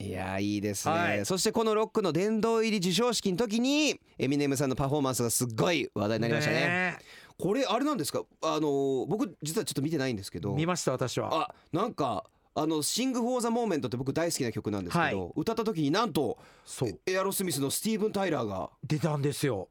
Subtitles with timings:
[0.00, 1.26] いやーいいですね、はい。
[1.26, 6.98] そしてこのロックの殿堂入り授賞式の時にエミネムさんのパフォーマンスがすっごい話題になりましたね。
[7.38, 8.22] これあれなんですか？
[8.42, 10.54] あのー僕実はちょっと見てないんですけど。
[10.54, 11.48] 見ました私は。
[11.50, 15.32] あなんかあの「シング・フォー・ザ・モーメント」って僕大好きな曲なんですけど、はい。
[15.36, 17.00] 歌った時になんとそう。
[17.06, 18.70] エアロスミスのスティーブン・タイラーが。
[18.86, 19.68] 出たんですよ。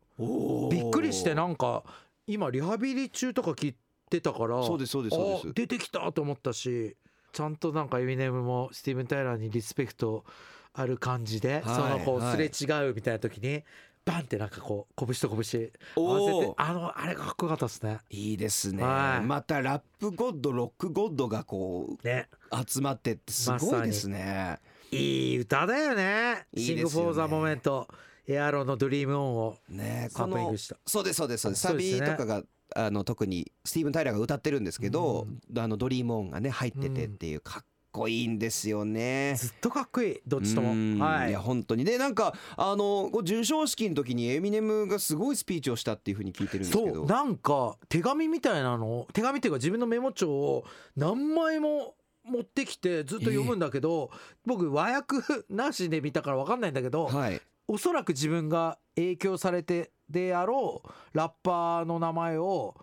[0.71, 1.84] びっくりしてなんか
[2.25, 3.75] 今リハビリ中とか聞い
[4.09, 5.48] てたからそうですそうですそうです。
[5.50, 6.95] あ出てきたと思ったし
[7.38, 10.25] ちゃんとなんかエミネムもスティーブン・タイラーにリスペクト
[10.73, 12.52] ある感じで、はいそのこうはい。
[12.52, 13.63] すれ違うみたいな時に
[14.05, 16.53] バンってなんかこう拳と拳合わせてー。
[16.57, 17.99] あのあれがかっこよかったですね。
[18.09, 19.26] いいですね、はい。
[19.26, 22.27] また Rap God Rock God がこね。
[22.52, 24.57] う集まってってすごいですね、
[24.90, 26.48] いい歌だよね。
[26.55, 27.88] いい Sing for the Moment。
[28.27, 30.76] エアロの Dream On をねサンプリングした。
[30.88, 31.62] そうですそうですそうです。
[31.62, 32.01] サそうですね。
[32.01, 32.43] ビとかが
[32.76, 39.35] あの特にスティーブン・タイラーが歌ってるんですけど、あのドリームオンがね入っててっていうかっこいいんですよね。
[39.38, 40.21] ずっとかっこいい。
[40.27, 40.98] どっちとうん。
[40.98, 41.32] もはい。
[41.32, 41.85] や本当に。
[41.85, 46.93] でなんかあの授賞式の時にエミネムがすごいスピーチをしたっていうふうに聞いてるんですけど。
[46.93, 47.05] そう。
[47.05, 54.12] なんか手紙みたいなの手紙っていうか自分のメモ帳を何枚も持ってきてずっと読むんだけど、
[54.45, 55.18] 僕和訳
[55.49, 57.41] なしで見たから分かんないんだけど、はい。
[57.70, 62.76] おそらく自分が影響されてであろうラッパーの名前を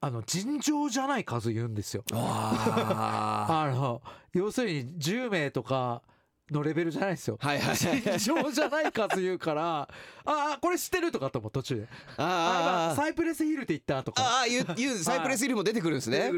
[0.00, 2.04] あの尋常じゃない数言うんですよ。
[2.12, 3.46] あ。
[3.70, 6.02] あの要するに10名とか
[6.50, 7.38] のレベルじゃないですよ。
[7.38, 7.68] ーはいはい。
[7.68, 9.88] はい尋常じゃない数言うからあ
[10.26, 11.88] あこれ知ってるとかと思う途中で。
[12.18, 14.22] ああーサイプレスヒルって言ったとか。
[14.22, 16.30] あー言う言うサイプレスヒルも出てくるんですね。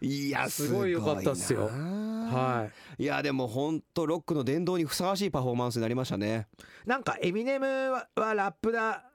[0.00, 1.66] いやすごい良かったっすよ。
[1.66, 3.02] ははい。
[3.02, 6.48] いやでも本当ロックの殿堂にふさわしいパフォーマンスになりましたね。
[6.86, 9.10] なんかエミネムははラップだ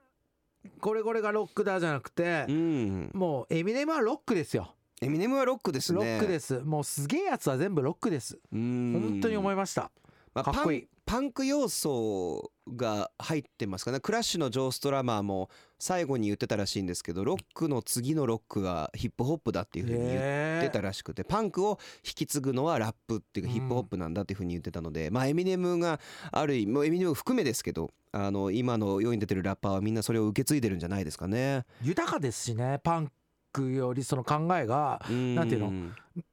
[0.80, 3.10] これこれがロックだじゃなくてうん。
[3.14, 5.98] もうエミネムはロックですよエミネムはロックですね。
[5.98, 8.92] ロックですもうすげえやつは全部ロックですうん。
[9.00, 9.90] 本当に思いました
[10.34, 13.92] まあかっこいいパンパンク要素が入ってますか？
[13.92, 26.00] ねクラッシュのジョー・ストラマーも最後に言ってたらしいんですけどロックの次のロックがヒップホップだっていうふうに言ってたらしくてパンクを引き継ぐのはラップっていうかうんヒップホップなんだっていうふうに言ってたのでまあエミネムが
[26.32, 31.64] ある意味エミネム含めですけどあの今の世に出てるラッパーはみんなそれを受け継いでるんじゃないですかね。
[31.82, 33.12] 豊かですしねパン
[33.52, 35.72] クよりその考えがなんていうの？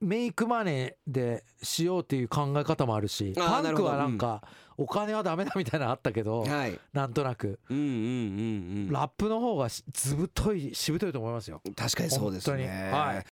[0.02, 4.18] メイクマネーでしようっていう考え方もあるしパンクはなん。
[4.18, 4.42] か
[4.80, 6.80] お金はダメだみたいなのあったけどはい。
[6.94, 7.60] なんとなく。
[7.70, 7.94] うんうんうんう
[8.90, 8.92] ん。
[8.92, 11.62] ラップの方がしずぶといしぶといと思いますよ。
[11.76, 12.92] 確かにそうですね。
[12.92, 13.26] はい